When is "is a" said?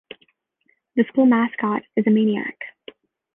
1.95-2.09